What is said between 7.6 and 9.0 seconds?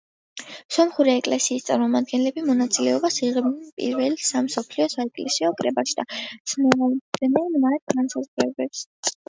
მათ განსაზღვრებებს.